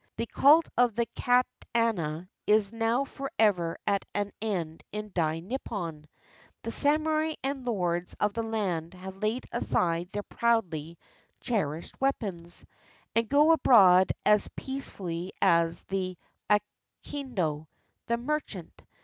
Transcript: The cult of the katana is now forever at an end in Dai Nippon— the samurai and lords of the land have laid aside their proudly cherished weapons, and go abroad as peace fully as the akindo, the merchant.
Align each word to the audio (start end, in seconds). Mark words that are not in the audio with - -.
The 0.17 0.25
cult 0.25 0.67
of 0.75 0.95
the 0.95 1.05
katana 1.15 2.27
is 2.47 2.73
now 2.73 3.05
forever 3.05 3.77
at 3.85 4.03
an 4.15 4.31
end 4.41 4.83
in 4.91 5.11
Dai 5.13 5.41
Nippon— 5.41 6.07
the 6.63 6.71
samurai 6.71 7.33
and 7.43 7.67
lords 7.67 8.15
of 8.19 8.33
the 8.33 8.41
land 8.41 8.95
have 8.95 9.17
laid 9.21 9.45
aside 9.51 10.11
their 10.11 10.23
proudly 10.23 10.97
cherished 11.39 12.01
weapons, 12.01 12.65
and 13.15 13.29
go 13.29 13.51
abroad 13.51 14.11
as 14.25 14.49
peace 14.55 14.89
fully 14.89 15.33
as 15.39 15.83
the 15.83 16.17
akindo, 16.49 17.67
the 18.07 18.17
merchant. 18.17 18.81